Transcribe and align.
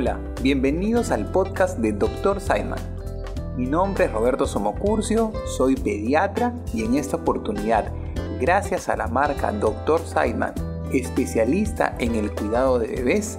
Hola, 0.00 0.18
bienvenidos 0.40 1.10
al 1.10 1.30
podcast 1.30 1.78
de 1.78 1.92
Dr. 1.92 2.40
Simon. 2.40 2.78
Mi 3.58 3.66
nombre 3.66 4.06
es 4.06 4.12
Roberto 4.12 4.46
Somocurcio, 4.46 5.30
soy 5.58 5.76
pediatra 5.76 6.54
y 6.72 6.84
en 6.86 6.94
esta 6.94 7.18
oportunidad, 7.18 7.92
gracias 8.40 8.88
a 8.88 8.96
la 8.96 9.08
marca 9.08 9.52
Dr. 9.52 10.00
Simon, 10.00 10.54
especialista 10.90 11.96
en 11.98 12.14
el 12.14 12.34
cuidado 12.34 12.78
de 12.78 12.86
bebés, 12.86 13.38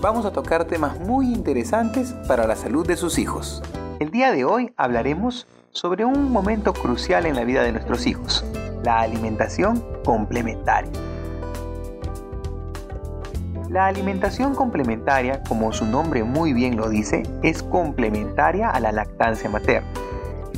vamos 0.00 0.24
a 0.24 0.30
tocar 0.30 0.66
temas 0.66 1.00
muy 1.00 1.32
interesantes 1.32 2.14
para 2.28 2.46
la 2.46 2.54
salud 2.54 2.86
de 2.86 2.96
sus 2.96 3.18
hijos. 3.18 3.60
El 3.98 4.12
día 4.12 4.30
de 4.30 4.44
hoy 4.44 4.72
hablaremos 4.76 5.48
sobre 5.72 6.04
un 6.04 6.30
momento 6.30 6.74
crucial 6.74 7.26
en 7.26 7.34
la 7.34 7.42
vida 7.42 7.64
de 7.64 7.72
nuestros 7.72 8.06
hijos, 8.06 8.44
la 8.84 9.00
alimentación 9.00 9.84
complementaria. 10.04 10.92
La 13.70 13.86
alimentación 13.86 14.54
complementaria, 14.54 15.42
como 15.46 15.74
su 15.74 15.84
nombre 15.84 16.24
muy 16.24 16.54
bien 16.54 16.78
lo 16.78 16.88
dice, 16.88 17.22
es 17.42 17.62
complementaria 17.62 18.70
a 18.70 18.80
la 18.80 18.92
lactancia 18.92 19.50
materna. 19.50 19.86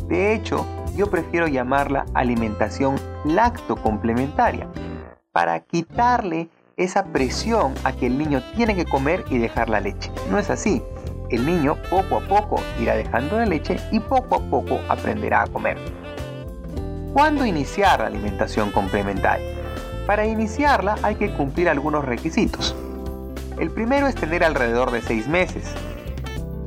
De 0.06 0.32
hecho, 0.32 0.64
yo 0.94 1.10
prefiero 1.10 1.48
llamarla 1.48 2.06
alimentación 2.14 2.94
lactocomplementaria, 3.24 4.68
para 5.32 5.58
quitarle 5.58 6.50
esa 6.76 7.06
presión 7.06 7.74
a 7.82 7.92
que 7.92 8.06
el 8.06 8.16
niño 8.16 8.42
tiene 8.54 8.76
que 8.76 8.84
comer 8.84 9.24
y 9.28 9.38
dejar 9.38 9.68
la 9.68 9.80
leche. 9.80 10.12
No 10.30 10.38
es 10.38 10.48
así. 10.48 10.80
El 11.30 11.46
niño 11.46 11.76
poco 11.90 12.18
a 12.18 12.20
poco 12.20 12.62
irá 12.80 12.94
dejando 12.94 13.38
la 13.38 13.46
leche 13.46 13.78
y 13.90 13.98
poco 13.98 14.36
a 14.36 14.40
poco 14.40 14.78
aprenderá 14.88 15.42
a 15.42 15.46
comer. 15.48 15.78
¿Cuándo 17.12 17.44
iniciar 17.44 18.00
la 18.00 18.06
alimentación 18.06 18.70
complementaria? 18.70 19.46
Para 20.06 20.26
iniciarla 20.26 20.94
hay 21.02 21.16
que 21.16 21.32
cumplir 21.32 21.68
algunos 21.68 22.04
requisitos. 22.04 22.76
El 23.60 23.70
primero 23.70 24.06
es 24.06 24.14
tener 24.14 24.42
alrededor 24.42 24.90
de 24.90 25.02
6 25.02 25.28
meses. 25.28 25.64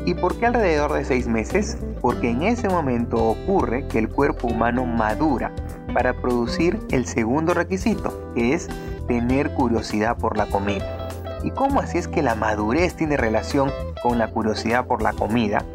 ¿Y 0.05 0.13
por 0.13 0.37
qué 0.37 0.45
alrededor 0.45 0.93
de 0.93 1.03
6 1.03 1.27
meses? 1.27 1.79
Porque 2.01 2.29
en 2.29 2.43
ese 2.43 2.69
momento 2.69 3.17
ocurre 3.17 3.87
que 3.87 3.97
el 3.97 4.09
cuerpo 4.09 4.49
humano 4.49 4.85
madura 4.85 5.51
para 5.91 6.13
producir 6.13 6.79
el 6.91 7.07
segundo 7.07 7.55
requisito, 7.55 8.31
que 8.35 8.53
es 8.53 8.69
tener 9.07 9.55
curiosidad 9.55 10.17
por 10.17 10.37
la 10.37 10.45
comida. 10.45 11.09
¿Y 11.43 11.49
cómo 11.49 11.79
así 11.79 11.97
es 11.97 12.07
que 12.07 12.21
la 12.21 12.35
madurez 12.35 12.95
tiene 12.95 13.17
relación 13.17 13.71
con 14.03 14.19
la 14.19 14.27
curiosidad 14.27 14.85
por 14.85 15.01
la 15.01 15.13
comida? 15.13 15.65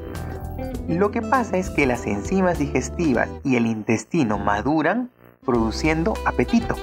Lo 0.87 1.11
que 1.11 1.20
pasa 1.20 1.57
es 1.57 1.69
que 1.69 1.85
las 1.85 2.07
enzimas 2.07 2.61
digestivas 2.61 3.29
y 3.42 3.57
el 3.57 3.67
intestino 3.67 4.39
maduran 4.39 5.11
produciendo 5.45 6.14
apetito, 6.25 6.77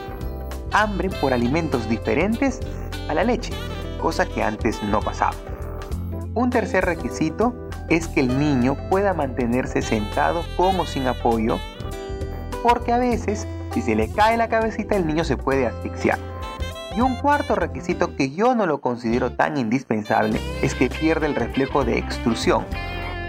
hambre 0.74 1.10
por 1.22 1.32
alimentos 1.32 1.88
diferentes 1.88 2.60
a 3.08 3.14
la 3.14 3.24
leche 3.24 3.54
cosa 4.06 4.28
que 4.28 4.44
antes 4.44 4.84
no 4.84 5.00
pasaba. 5.00 5.34
Un 6.36 6.52
tercer 6.52 6.86
requisito 6.86 7.56
es 7.90 8.08
que 8.08 8.20
el 8.20 8.38
niño 8.38 8.78
pueda 8.88 9.16
mantenerse 9.16 9.82
sentado 9.82 10.44
con 10.56 10.80
o 10.80 10.86
sin 10.86 11.08
apoyo, 11.08 11.58
porque 12.62 12.94
a 12.94 13.00
veces, 13.00 13.48
si 13.74 13.82
se 13.82 13.96
le 13.96 14.08
cae 14.10 14.38
la 14.38 14.48
cabecita, 14.48 14.96
el 14.96 15.08
niño 15.08 15.24
se 15.24 15.38
puede 15.38 15.66
asfixiar. 15.66 16.20
Y 16.96 17.02
un 17.02 17.16
cuarto 17.16 17.56
requisito 17.56 18.16
que 18.16 18.30
yo 18.30 18.54
no 18.54 18.68
lo 18.68 18.80
considero 18.80 19.32
tan 19.32 19.58
indispensable 19.58 20.40
es 20.62 20.76
que 20.76 20.88
pierde 20.88 21.26
el 21.26 21.34
reflejo 21.34 21.84
de 21.84 21.98
extrusión, 21.98 22.64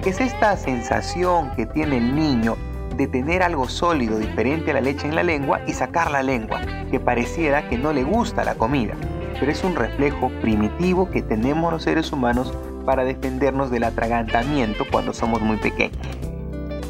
es 0.04 0.20
esta 0.20 0.58
sensación 0.58 1.52
que 1.56 1.64
tiene 1.64 1.96
el 1.96 2.14
niño 2.14 2.58
de 2.98 3.06
tener 3.06 3.42
algo 3.42 3.66
sólido 3.66 4.18
diferente 4.18 4.72
a 4.72 4.74
la 4.74 4.82
leche 4.82 5.08
en 5.08 5.14
la 5.14 5.22
lengua 5.22 5.62
y 5.66 5.72
sacar 5.72 6.10
la 6.10 6.22
lengua, 6.22 6.60
que 6.90 7.00
pareciera 7.00 7.66
que 7.66 7.78
no 7.78 7.94
le 7.94 8.04
gusta 8.04 8.44
la 8.44 8.56
comida 8.56 8.94
pero 9.38 9.52
es 9.52 9.62
un 9.64 9.76
reflejo 9.76 10.30
primitivo 10.40 11.10
que 11.10 11.22
tenemos 11.22 11.72
los 11.72 11.82
seres 11.82 12.12
humanos 12.12 12.52
para 12.84 13.04
defendernos 13.04 13.70
del 13.70 13.84
atragantamiento 13.84 14.84
cuando 14.90 15.12
somos 15.12 15.40
muy 15.40 15.56
pequeños. 15.56 15.98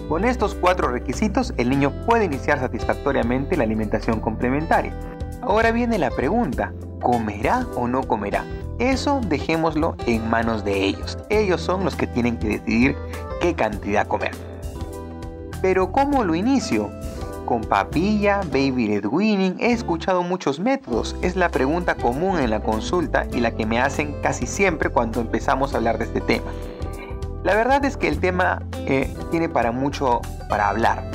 Con 0.08 0.24
estos 0.24 0.54
cuatro 0.54 0.88
requisitos, 0.88 1.52
el 1.56 1.68
niño 1.68 1.92
puede 2.06 2.26
iniciar 2.26 2.60
satisfactoriamente 2.60 3.56
la 3.56 3.64
alimentación 3.64 4.20
complementaria. 4.20 4.92
Ahora 5.42 5.72
viene 5.72 5.98
la 5.98 6.10
pregunta, 6.10 6.72
¿comerá 7.00 7.66
o 7.74 7.88
no 7.88 8.02
comerá? 8.02 8.44
Eso 8.78 9.20
dejémoslo 9.26 9.96
en 10.06 10.28
manos 10.28 10.64
de 10.64 10.84
ellos. 10.84 11.18
Ellos 11.28 11.60
son 11.60 11.84
los 11.84 11.96
que 11.96 12.06
tienen 12.06 12.38
que 12.38 12.48
decidir 12.48 12.94
qué 13.40 13.54
cantidad 13.54 14.06
comer. 14.06 14.32
Pero 15.62 15.90
¿cómo 15.90 16.22
lo 16.22 16.34
inicio? 16.34 16.90
Con 17.46 17.62
papilla, 17.62 18.40
baby 18.52 18.88
led 18.88 19.06
weaning, 19.06 19.56
he 19.58 19.72
escuchado 19.72 20.22
muchos 20.22 20.60
métodos. 20.60 21.16
Es 21.22 21.36
la 21.36 21.48
pregunta 21.48 21.94
común 21.94 22.38
en 22.38 22.50
la 22.50 22.60
consulta 22.60 23.26
y 23.32 23.40
la 23.40 23.52
que 23.52 23.64
me 23.64 23.80
hacen 23.80 24.14
casi 24.22 24.46
siempre 24.46 24.90
cuando 24.90 25.20
empezamos 25.20 25.72
a 25.72 25.78
hablar 25.78 25.96
de 25.96 26.04
este 26.04 26.20
tema. 26.20 26.50
La 27.44 27.54
verdad 27.54 27.84
es 27.84 27.96
que 27.96 28.08
el 28.08 28.18
tema 28.18 28.62
eh, 28.86 29.14
tiene 29.30 29.48
para 29.48 29.72
mucho 29.72 30.20
para 30.50 30.68
hablar. 30.68 31.10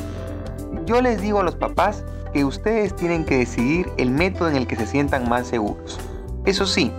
Yo 0.85 1.01
les 1.01 1.21
digo 1.21 1.41
a 1.41 1.43
los 1.43 1.55
papás 1.55 2.03
que 2.33 2.45
ustedes 2.45 2.95
tienen 2.95 3.25
que 3.25 3.37
decidir 3.37 3.91
el 3.97 4.09
método 4.09 4.49
en 4.49 4.55
el 4.55 4.65
que 4.65 4.77
se 4.77 4.87
sientan 4.87 5.29
más 5.29 5.47
seguros. 5.47 5.99
Eso 6.45 6.65
sí, 6.65 6.91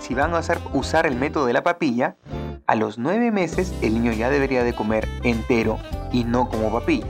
si 0.00 0.14
van 0.14 0.32
a 0.34 0.38
hacer, 0.38 0.60
usar 0.72 1.06
el 1.06 1.16
método 1.16 1.46
de 1.46 1.52
la 1.52 1.64
papilla, 1.64 2.16
a 2.66 2.74
los 2.76 2.98
9 2.98 3.32
meses 3.32 3.74
el 3.82 3.94
niño 3.94 4.12
ya 4.12 4.30
debería 4.30 4.62
de 4.64 4.72
comer 4.72 5.08
entero 5.24 5.78
y 6.12 6.24
no 6.24 6.48
como 6.48 6.72
papilla. 6.72 7.06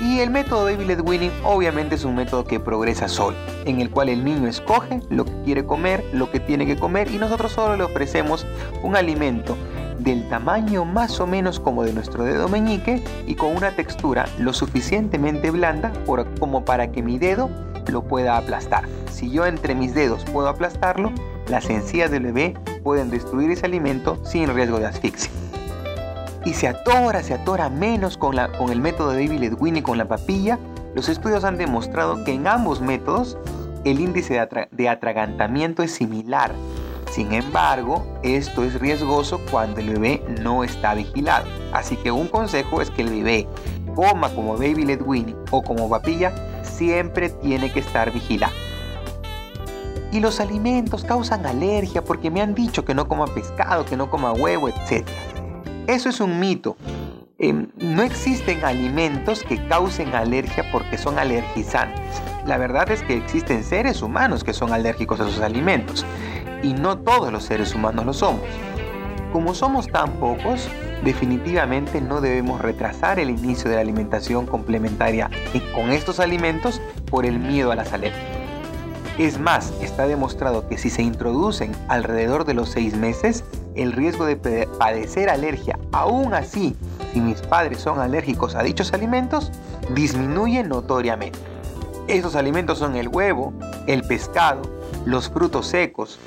Y 0.00 0.20
el 0.20 0.30
método 0.30 0.64
Baby 0.64 0.86
Led 0.86 1.00
Winning 1.06 1.32
obviamente 1.44 1.94
es 1.94 2.04
un 2.04 2.14
método 2.14 2.44
que 2.44 2.58
progresa 2.58 3.06
solo, 3.06 3.36
en 3.66 3.82
el 3.82 3.90
cual 3.90 4.08
el 4.08 4.24
niño 4.24 4.48
escoge 4.48 5.00
lo 5.10 5.26
que 5.26 5.42
quiere 5.44 5.66
comer, 5.66 6.02
lo 6.14 6.30
que 6.30 6.40
tiene 6.40 6.64
que 6.64 6.76
comer 6.76 7.10
y 7.10 7.18
nosotros 7.18 7.52
solo 7.52 7.76
le 7.76 7.84
ofrecemos 7.84 8.46
un 8.82 8.96
alimento 8.96 9.58
del 9.98 10.26
tamaño 10.30 10.86
más 10.86 11.20
o 11.20 11.26
menos 11.26 11.60
como 11.60 11.84
de 11.84 11.92
nuestro 11.92 12.24
dedo 12.24 12.48
meñique 12.48 13.04
y 13.26 13.34
con 13.34 13.54
una 13.54 13.72
textura 13.76 14.26
lo 14.38 14.54
suficientemente 14.54 15.50
blanda 15.50 15.92
como 16.38 16.64
para 16.64 16.90
que 16.90 17.02
mi 17.02 17.18
dedo 17.18 17.50
lo 17.88 18.02
pueda 18.02 18.38
aplastar. 18.38 18.88
Si 19.10 19.30
yo 19.30 19.44
entre 19.44 19.74
mis 19.74 19.94
dedos 19.94 20.24
puedo 20.32 20.48
aplastarlo, 20.48 21.12
las 21.48 21.68
encías 21.68 22.10
del 22.10 22.24
bebé 22.24 22.54
pueden 22.82 23.10
destruir 23.10 23.50
ese 23.50 23.66
alimento 23.66 24.18
sin 24.24 24.48
riesgo 24.54 24.78
de 24.78 24.86
asfixia 24.86 25.30
y 26.44 26.54
se 26.54 26.68
atora, 26.68 27.22
se 27.22 27.34
atora 27.34 27.68
menos 27.68 28.16
con, 28.16 28.36
con 28.58 28.70
el 28.70 28.80
método 28.80 29.10
de 29.10 29.26
Baby 29.26 29.38
Led 29.38 29.56
y 29.60 29.82
con 29.82 29.98
la 29.98 30.06
papilla, 30.06 30.58
los 30.94 31.08
estudios 31.08 31.44
han 31.44 31.58
demostrado 31.58 32.24
que 32.24 32.32
en 32.32 32.46
ambos 32.46 32.80
métodos 32.80 33.36
el 33.84 34.00
índice 34.00 34.40
de, 34.70 34.88
atragantamiento 34.88 35.82
es 35.82 35.92
similar. 35.92 36.52
Sin 37.10 37.32
embargo, 37.32 38.06
esto 38.22 38.62
es 38.64 38.78
riesgoso 38.78 39.40
cuando 39.50 39.80
el 39.80 39.90
bebé 39.90 40.22
no 40.42 40.62
está 40.64 40.94
vigilado. 40.94 41.46
Así 41.72 41.96
que 41.96 42.12
un 42.12 42.28
consejo 42.28 42.80
es 42.80 42.90
que 42.90 43.02
el 43.02 43.10
bebé 43.10 43.48
coma 43.94 44.28
como 44.30 44.54
Baby 44.54 44.84
Led 44.84 45.00
o 45.50 45.62
como 45.62 45.88
papilla, 45.88 46.32
siempre 46.62 47.30
tiene 47.30 47.72
que 47.72 47.80
estar 47.80 48.12
vigilado. 48.12 48.52
Y 50.12 50.20
los 50.20 50.40
alimentos 50.40 51.04
causan 51.04 51.46
alergia 51.46 52.02
porque 52.02 52.30
me 52.30 52.42
han 52.42 52.54
dicho 52.54 52.84
que 52.84 52.94
no 52.94 53.06
coma 53.06 53.26
pescado, 53.26 53.84
que 53.84 53.96
no 53.96 54.10
coma 54.10 54.32
huevo, 54.32 54.68
etc. 54.68 55.06
Eso 55.90 56.08
es 56.08 56.20
un 56.20 56.38
mito. 56.38 56.76
Em, 57.40 57.66
no 57.78 58.02
existen 58.02 58.64
alimentos 58.64 59.42
que 59.42 59.60
causen 59.66 60.14
alergia 60.14 60.64
porque 60.70 60.96
son 60.96 61.18
alergizantes. 61.18 62.22
La 62.46 62.58
verdad 62.58 62.88
es 62.92 63.02
que 63.02 63.16
existen 63.16 63.64
seres 63.64 64.00
humanos 64.00 64.44
que 64.44 64.52
son 64.52 64.72
alérgicos 64.72 65.18
a 65.18 65.26
esos 65.26 65.40
alimentos 65.40 66.06
y 66.62 66.74
no 66.74 66.96
todos 66.98 67.32
los 67.32 67.42
seres 67.42 67.74
humanos 67.74 68.06
lo 68.06 68.12
somos. 68.12 68.44
Como 69.32 69.52
somos 69.52 69.88
tan 69.88 70.12
pocos, 70.20 70.68
definitivamente 71.02 72.00
no 72.00 72.20
debemos 72.20 72.60
retrasar 72.60 73.18
el 73.18 73.28
inicio 73.28 73.68
de 73.68 73.74
la 73.74 73.82
alimentación 73.82 74.46
complementaria 74.46 75.28
con 75.74 75.90
estos 75.90 76.20
alimentos 76.20 76.80
por 77.10 77.26
el 77.26 77.40
miedo 77.40 77.72
a 77.72 77.74
las 77.74 77.92
alergias. 77.92 78.40
Es 79.18 79.38
más, 79.40 79.72
está 79.82 80.06
demostrado 80.06 80.68
que 80.68 80.78
si 80.78 80.88
se 80.88 81.02
introducen 81.02 81.72
alrededor 81.88 82.44
de 82.44 82.54
los 82.54 82.70
6 82.70 82.96
meses, 82.96 83.44
el 83.74 83.92
riesgo 83.92 84.24
de 84.24 84.36
padecer 84.78 85.28
alergia, 85.28 85.78
aún 85.92 86.34
así, 86.34 86.76
si 87.12 87.20
mis 87.20 87.40
padres 87.42 87.80
son 87.80 88.00
alérgicos 88.00 88.54
a 88.54 88.62
dichos 88.62 88.92
alimentos, 88.92 89.50
disminuye 89.94 90.62
notoriamente. 90.62 91.38
Estos 92.08 92.34
alimentos 92.34 92.78
son 92.78 92.96
el 92.96 93.08
huevo, 93.08 93.52
el 93.86 94.02
pescado, 94.02 94.62
los 95.04 95.28
frutos 95.28 95.66
secos, 95.66 96.18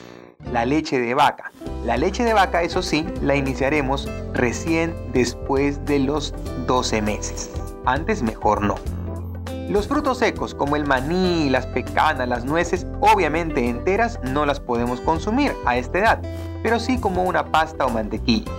la 0.52 0.66
leche 0.66 1.00
de 1.00 1.14
vaca. 1.14 1.52
La 1.86 1.98
leche 1.98 2.24
de 2.24 2.34
vaca, 2.34 2.62
eso 2.62 2.82
sí, 2.82 3.06
la 3.22 3.36
iniciaremos 3.36 4.08
recién 4.34 4.96
después 5.14 5.84
de 5.86 6.00
los 6.00 6.34
12 6.68 7.02
meses. 7.02 7.52
Antes 7.86 8.24
mejor 8.24 8.62
no. 8.62 8.76
Los 9.70 9.88
frutos 9.88 10.20
secos 10.20 10.54
como 10.54 10.76
el 10.76 10.86
maní, 10.86 11.50
las 11.50 11.66
pecanas, 11.68 12.28
las 12.28 12.46
nueces, 12.46 12.86
obviamente 13.00 13.68
enteras 13.68 14.20
no 14.24 14.46
las 14.46 14.60
podemos 14.60 15.02
consumir 15.02 15.54
a 15.66 15.78
esta 15.78 16.00
edad, 16.00 16.22
pero 16.62 16.80
sí 16.80 17.00
como 17.00 17.24
una 17.24 17.46
pasta 17.46 17.86
o 17.86 17.90
mantequilla. 17.90 18.52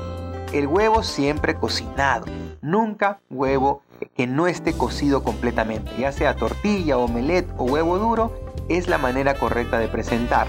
El 0.55 0.69
huevo 0.69 1.03
siempre 1.03 1.57
cocinado, 1.57 2.27
nunca 2.63 3.19
huevo 3.29 3.83
que 4.15 4.29
no 4.29 4.47
esté 4.47 4.73
cocido 4.73 5.25
completamente, 5.25 5.91
ya 5.99 6.13
sea 6.13 6.37
tortilla, 6.37 6.97
omelette 6.97 7.51
o 7.59 7.65
huevo 7.65 7.99
duro, 7.99 8.33
es 8.69 8.87
la 8.87 8.97
manera 8.97 9.35
correcta 9.35 9.81
de 9.81 9.89
presentar. 9.89 10.47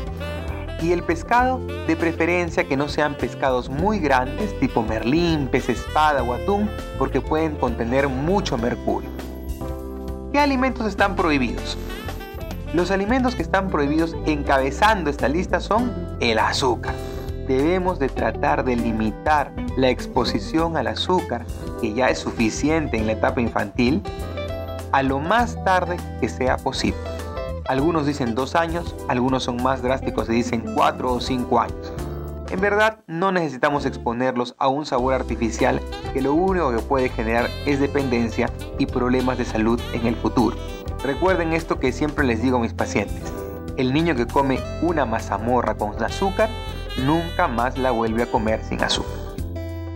Y 0.80 0.92
el 0.92 1.02
pescado, 1.02 1.60
de 1.88 1.96
preferencia 1.96 2.68
que 2.68 2.78
no 2.78 2.88
sean 2.88 3.16
pescados 3.16 3.70
muy 3.70 3.98
grandes, 3.98 4.60
tipo 4.60 4.84
merlín, 4.84 5.48
pez 5.48 5.70
espada 5.70 6.22
o 6.22 6.36
atún, 6.36 6.70
porque 7.00 7.20
pueden 7.20 7.56
contener 7.56 8.08
mucho 8.08 8.60
mercurio. 8.60 9.10
¿Qué 10.32 10.38
alimentos 10.38 10.86
están 10.86 11.16
prohibidos? 11.16 11.80
Los 12.76 12.92
alimentos 12.92 13.34
que 13.34 13.42
están 13.42 13.70
prohibidos 13.70 14.16
encabezando 14.28 15.10
esta 15.10 15.28
lista 15.28 15.60
son 15.60 15.92
el 16.20 16.38
azúcar. 16.38 16.94
Debemos 17.48 18.00
de 18.00 18.10
tratar 18.10 18.66
de 18.66 18.76
limitar 18.76 19.52
la 19.78 19.90
exposición 19.90 20.78
al 20.78 20.88
azúcar, 20.88 21.46
que 21.80 21.94
ya 21.94 22.10
es 22.10 22.18
suficiente 22.18 22.98
en 22.98 23.06
la 23.06 23.14
etapa 23.14 23.40
infantil, 23.40 24.02
a 24.92 25.04
lo 25.04 25.20
más 25.20 25.64
tarde 25.64 25.98
que 26.20 26.28
sea 26.28 26.58
posible. 26.58 26.98
Algunos 27.68 28.08
dicen 28.08 28.34
dos 28.34 28.56
años, 28.56 28.96
algunos 29.08 29.44
son 29.44 29.62
más 29.62 29.84
drásticos 29.84 30.28
y 30.30 30.34
dicen 30.34 30.64
cuatro 30.76 31.14
o 31.14 31.22
cinco 31.22 31.60
años. 31.60 31.94
En 32.50 32.62
verdad, 32.62 33.00
no 33.08 33.32
necesitamos 33.32 33.86
exponerlos 33.86 34.56
a 34.58 34.68
un 34.68 34.86
sabor 34.86 35.14
artificial 35.14 35.82
que 36.14 36.22
lo 36.22 36.34
único 36.34 36.72
que 36.72 36.80
puede 36.80 37.10
generar 37.10 37.50
es 37.66 37.80
dependencia 37.80 38.50
y 38.80 38.86
problemas 38.86 39.38
de 39.38 39.46
salud 39.46 39.80
en 39.94 40.08
el 40.08 40.16
futuro. 40.16 40.56
Recuerden 41.04 41.54
esto 41.54 41.80
que 41.80 41.92
siempre 41.92 42.26
les 42.26 42.42
digo 42.42 42.58
a 42.58 42.62
mis 42.62 42.74
pacientes. 42.74 43.22
El 43.78 43.94
niño 43.94 44.16
que 44.16 44.26
come 44.26 44.60
una 44.82 45.06
mazamorra 45.06 45.76
con 45.76 46.02
azúcar 46.04 46.50
nunca 47.04 47.48
más 47.48 47.78
la 47.78 47.92
vuelve 47.92 48.24
a 48.24 48.32
comer 48.32 48.64
sin 48.64 48.84
azúcar. 48.84 49.14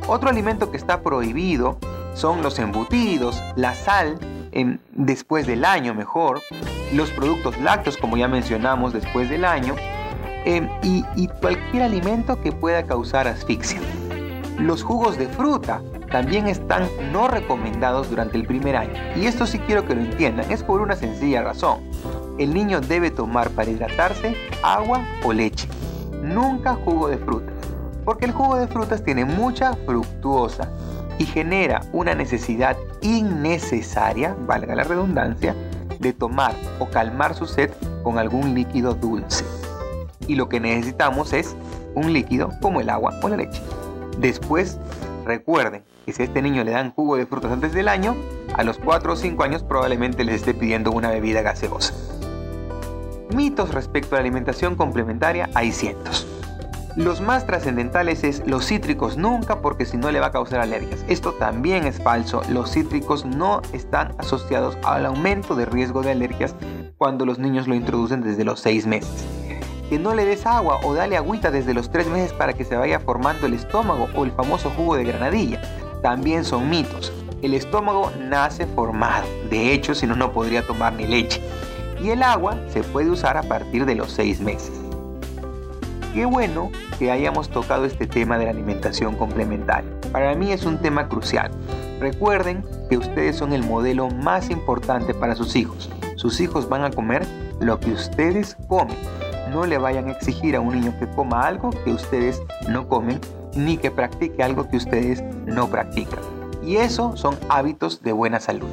Otro 0.07 0.29
alimento 0.29 0.71
que 0.71 0.77
está 0.77 1.01
prohibido 1.01 1.77
son 2.15 2.41
los 2.41 2.59
embutidos, 2.59 3.41
la 3.55 3.75
sal, 3.75 4.17
después 4.93 5.45
del 5.47 5.65
año 5.65 5.93
mejor, 5.93 6.41
los 6.93 7.11
productos 7.11 7.57
lácteos 7.59 7.97
como 7.97 8.17
ya 8.17 8.27
mencionamos 8.27 8.93
después 8.93 9.29
del 9.29 9.45
año 9.45 9.75
em, 10.45 10.67
y, 10.81 11.05
y 11.15 11.27
cualquier 11.27 11.83
alimento 11.83 12.41
que 12.41 12.51
pueda 12.51 12.83
causar 12.83 13.27
asfixia. 13.27 13.79
Los 14.57 14.83
jugos 14.83 15.17
de 15.17 15.27
fruta 15.27 15.81
también 16.11 16.47
están 16.47 16.87
no 17.13 17.27
recomendados 17.27 18.09
durante 18.09 18.37
el 18.37 18.45
primer 18.45 18.75
año. 18.75 18.93
Y 19.15 19.25
esto 19.25 19.45
sí 19.45 19.59
quiero 19.59 19.85
que 19.85 19.95
lo 19.95 20.01
entiendan, 20.01 20.51
es 20.51 20.63
por 20.63 20.81
una 20.81 20.95
sencilla 20.95 21.43
razón. 21.43 21.79
El 22.39 22.53
niño 22.53 22.81
debe 22.81 23.11
tomar 23.11 23.49
para 23.51 23.69
hidratarse 23.69 24.35
agua 24.63 25.05
o 25.23 25.33
leche, 25.33 25.67
nunca 26.33 26.75
jugo 26.75 27.07
de 27.09 27.17
frutas, 27.17 27.53
porque 28.05 28.25
el 28.25 28.31
jugo 28.31 28.55
de 28.55 28.67
frutas 28.67 29.03
tiene 29.03 29.25
mucha 29.25 29.73
fructuosa 29.85 30.69
y 31.17 31.25
genera 31.25 31.81
una 31.91 32.15
necesidad 32.15 32.77
innecesaria, 33.01 34.35
valga 34.47 34.75
la 34.75 34.83
redundancia, 34.83 35.55
de 35.99 36.13
tomar 36.13 36.55
o 36.79 36.89
calmar 36.89 37.35
su 37.35 37.45
sed 37.45 37.71
con 38.03 38.17
algún 38.17 38.53
líquido 38.53 38.93
dulce. 38.93 39.43
Y 40.27 40.35
lo 40.35 40.47
que 40.47 40.59
necesitamos 40.59 41.33
es 41.33 41.55
un 41.95 42.13
líquido 42.13 42.51
como 42.61 42.79
el 42.79 42.89
agua 42.89 43.19
o 43.21 43.27
la 43.27 43.35
leche. 43.37 43.61
Después 44.19 44.79
Recuerden 45.29 45.83
que 46.07 46.11
si 46.11 46.23
a 46.23 46.25
este 46.25 46.41
niño 46.41 46.63
le 46.63 46.71
dan 46.71 46.91
jugo 46.91 47.15
de 47.15 47.27
frutas 47.27 47.51
antes 47.51 47.71
del 47.71 47.87
año, 47.87 48.15
a 48.55 48.63
los 48.63 48.79
4 48.79 49.13
o 49.13 49.15
5 49.15 49.43
años 49.43 49.61
probablemente 49.61 50.23
les 50.23 50.37
esté 50.37 50.55
pidiendo 50.55 50.91
una 50.91 51.09
bebida 51.09 51.43
gaseosa. 51.43 51.93
Mitos 53.33 53.73
respecto 53.73 54.15
a 54.15 54.17
la 54.17 54.21
alimentación 54.21 54.75
complementaria 54.75 55.49
hay 55.53 55.71
cientos. 55.71 56.25
Los 56.95 57.21
más 57.21 57.45
trascendentales 57.45 58.23
es 58.23 58.41
los 58.47 58.65
cítricos 58.65 59.15
nunca 59.15 59.61
porque 59.61 59.85
si 59.85 59.97
no 59.97 60.11
le 60.11 60.19
va 60.19 60.27
a 60.27 60.31
causar 60.31 60.59
alergias. 60.59 61.05
Esto 61.07 61.33
también 61.33 61.85
es 61.85 62.01
falso. 62.01 62.41
Los 62.49 62.71
cítricos 62.71 63.25
no 63.25 63.61
están 63.71 64.13
asociados 64.17 64.77
al 64.83 65.05
aumento 65.05 65.55
de 65.55 65.65
riesgo 65.65 66.01
de 66.01 66.11
alergias 66.11 66.55
cuando 66.97 67.25
los 67.25 67.37
niños 67.37 67.67
lo 67.67 67.75
introducen 67.75 68.21
desde 68.21 68.43
los 68.43 68.59
6 68.61 68.87
meses 68.87 69.25
que 69.89 69.97
no 69.97 70.13
le 70.13 70.23
des 70.23 70.45
agua 70.45 70.79
o 70.83 70.93
dale 70.93 71.17
agüita 71.17 71.49
desde 71.49 71.73
los 71.73 71.91
tres 71.91 72.07
meses 72.07 72.31
para 72.31 72.53
que 72.53 72.63
se 72.63 72.77
vaya 72.77 72.99
formando 72.99 73.47
el 73.47 73.55
estómago 73.55 74.07
o 74.15 74.23
el 74.23 74.31
famoso 74.31 74.69
jugo 74.69 74.95
de 74.95 75.03
granadilla. 75.03 75.61
También 76.03 76.45
son 76.45 76.69
mitos. 76.69 77.11
El 77.41 77.55
estómago 77.55 78.11
nace 78.19 78.67
formado, 78.67 79.25
de 79.49 79.73
hecho 79.73 79.95
si 79.95 80.05
no 80.05 80.15
no 80.15 80.31
podría 80.31 80.65
tomar 80.65 80.93
ni 80.93 81.07
leche. 81.07 81.41
Y 82.01 82.09
el 82.09 82.23
agua 82.23 82.57
se 82.69 82.83
puede 82.83 83.09
usar 83.09 83.37
a 83.37 83.43
partir 83.43 83.85
de 83.85 83.95
los 83.95 84.11
seis 84.11 84.39
meses. 84.39 84.71
Qué 86.13 86.25
bueno 86.25 86.71
que 86.97 87.11
hayamos 87.11 87.49
tocado 87.49 87.85
este 87.85 88.07
tema 88.07 88.37
de 88.37 88.45
la 88.45 88.51
alimentación 88.51 89.15
complementaria. 89.15 89.89
Para 90.11 90.33
mí 90.35 90.51
es 90.51 90.65
un 90.65 90.79
tema 90.79 91.07
crucial. 91.07 91.51
Recuerden 91.99 92.65
que 92.89 92.97
ustedes 92.97 93.35
son 93.35 93.53
el 93.53 93.63
modelo 93.63 94.09
más 94.09 94.49
importante 94.49 95.13
para 95.13 95.35
sus 95.35 95.55
hijos. 95.55 95.89
Sus 96.15 96.39
hijos 96.41 96.67
van 96.67 96.83
a 96.83 96.91
comer 96.91 97.25
lo 97.59 97.79
que 97.79 97.91
ustedes 97.91 98.57
comen 98.67 98.97
no 99.49 99.65
le 99.65 99.77
vayan 99.77 100.07
a 100.07 100.11
exigir 100.11 100.55
a 100.55 100.61
un 100.61 100.75
niño 100.75 100.93
que 100.99 101.07
coma 101.07 101.41
algo 101.41 101.71
que 101.71 101.91
ustedes 101.91 102.41
no 102.69 102.87
comen, 102.87 103.19
ni 103.55 103.77
que 103.77 103.91
practique 103.91 104.43
algo 104.43 104.69
que 104.69 104.77
ustedes 104.77 105.23
no 105.45 105.67
practican. 105.67 106.19
Y 106.63 106.77
eso 106.77 107.17
son 107.17 107.37
hábitos 107.49 108.01
de 108.03 108.11
buena 108.11 108.39
salud. 108.39 108.67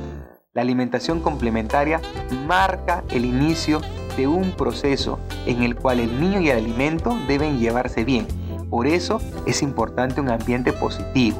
La 0.57 0.63
alimentación 0.63 1.21
complementaria 1.21 2.01
marca 2.47 3.05
el 3.11 3.27
inicio 3.27 3.83
de 4.17 4.27
un 4.27 4.53
proceso 4.53 5.21
en 5.45 5.63
el 5.63 5.77
cual 5.77 6.01
el 6.01 6.19
niño 6.19 6.41
y 6.41 6.49
el 6.49 6.57
alimento 6.57 7.15
deben 7.29 7.61
llevarse 7.61 8.05
bien. 8.05 8.27
Por 8.71 8.87
eso 8.87 9.21
es 9.47 9.63
importante 9.63 10.21
un 10.21 10.31
ambiente 10.31 10.73
positivo. 10.73 11.39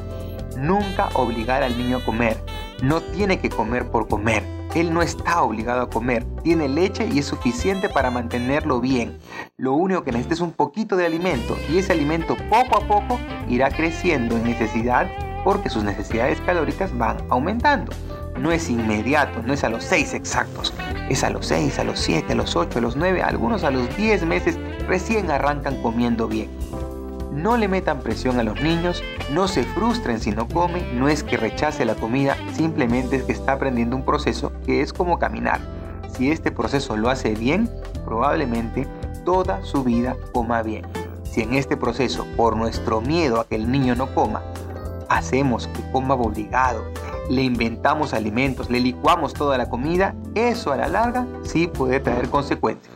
Nunca 0.55 1.09
obligar 1.15 1.63
al 1.63 1.75
niño 1.77 1.97
a 1.97 2.05
comer. 2.05 2.37
No 2.83 3.01
tiene 3.01 3.39
que 3.39 3.49
comer 3.49 3.89
por 3.89 4.07
comer 4.07 4.43
él 4.75 4.93
no 4.93 5.01
está 5.01 5.41
obligado 5.41 5.81
a 5.81 5.89
comer, 5.89 6.23
tiene 6.43 6.67
leche 6.67 7.09
y 7.11 7.19
es 7.19 7.25
suficiente 7.25 7.89
para 7.89 8.11
mantenerlo 8.11 8.79
bien. 8.79 9.17
Lo 9.57 9.73
único 9.73 10.03
que 10.03 10.11
necesita 10.11 10.35
es 10.35 10.41
un 10.41 10.51
poquito 10.51 10.95
de 10.95 11.05
alimento 11.05 11.57
y 11.69 11.79
ese 11.79 11.93
alimento 11.93 12.37
poco 12.49 12.77
a 12.77 12.87
poco 12.87 13.19
irá 13.49 13.71
creciendo 13.71 14.37
en 14.37 14.43
necesidad 14.43 15.09
porque 15.43 15.69
sus 15.69 15.83
necesidades 15.83 16.39
calóricas 16.41 16.95
van 16.95 17.17
aumentando. 17.29 17.91
No 18.39 18.51
es 18.51 18.69
inmediato, 18.69 19.41
no 19.43 19.53
es 19.53 19.63
a 19.63 19.69
los 19.69 19.83
6 19.83 20.13
exactos, 20.13 20.73
es 21.09 21.23
a 21.23 21.29
los 21.29 21.47
6, 21.47 21.79
a 21.79 21.83
los 21.83 21.99
7, 21.99 22.33
a 22.33 22.35
los 22.35 22.55
8, 22.55 22.79
a 22.79 22.81
los 22.81 22.95
9, 22.95 23.21
algunos 23.23 23.63
a 23.63 23.71
los 23.71 23.95
10 23.97 24.25
meses 24.25 24.57
recién 24.87 25.31
arrancan 25.31 25.81
comiendo 25.81 26.27
bien. 26.27 26.49
No 27.33 27.57
le 27.57 27.67
metan 27.67 27.99
presión 28.01 28.39
a 28.39 28.43
los 28.43 28.61
niños, 28.61 29.03
no 29.31 29.47
se 29.47 29.63
frustren 29.63 30.19
si 30.19 30.31
no 30.31 30.47
comen, 30.47 30.99
no 30.99 31.07
es 31.07 31.23
que 31.23 31.37
rechace 31.37 31.85
la 31.85 31.95
comida, 31.95 32.35
simplemente 32.53 33.17
es 33.17 33.23
que 33.23 33.31
está 33.31 33.53
aprendiendo 33.53 33.95
un 33.95 34.05
proceso 34.05 34.51
que 34.65 34.81
es 34.81 34.93
como 34.93 35.19
caminar. 35.19 35.59
Si 36.15 36.31
este 36.31 36.51
proceso 36.51 36.97
lo 36.97 37.09
hace 37.09 37.35
bien, 37.35 37.69
probablemente 38.05 38.87
toda 39.25 39.63
su 39.63 39.83
vida 39.83 40.15
coma 40.31 40.61
bien. 40.61 40.85
Si 41.23 41.41
en 41.41 41.53
este 41.53 41.77
proceso, 41.77 42.25
por 42.35 42.55
nuestro 42.55 43.01
miedo 43.01 43.39
a 43.39 43.47
que 43.47 43.55
el 43.55 43.71
niño 43.71 43.95
no 43.95 44.13
coma, 44.15 44.41
hacemos 45.09 45.67
que 45.67 45.91
coma 45.91 46.15
obligado, 46.15 46.83
le 47.29 47.43
inventamos 47.43 48.13
alimentos, 48.13 48.69
le 48.69 48.79
licuamos 48.79 49.33
toda 49.33 49.57
la 49.57 49.69
comida, 49.69 50.15
eso 50.35 50.71
a 50.71 50.77
la 50.77 50.87
larga 50.87 51.25
sí 51.43 51.67
puede 51.67 51.99
traer 51.99 52.29
consecuencias. 52.29 52.93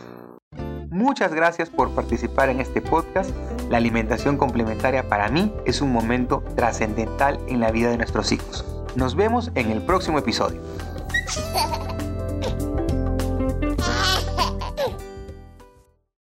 Muchas 0.90 1.34
gracias 1.34 1.70
por 1.70 1.92
participar 1.92 2.50
en 2.50 2.60
este 2.60 2.82
podcast. 2.82 3.32
La 3.70 3.78
alimentación 3.78 4.38
complementaria 4.38 5.08
para 5.08 5.30
mí 5.30 5.54
es 5.66 5.82
un 5.82 5.92
momento 5.92 6.44
trascendental 6.56 7.40
en 7.48 7.62
la 7.62 7.72
vida 7.72 7.90
de 7.90 7.98
nuestros 7.98 8.32
hijos. 8.32 8.66
Nos 8.96 9.16
vemos 9.16 9.52
en 9.56 9.72
el 9.72 9.82
próximo 9.82 10.20
episodio. 10.20 10.62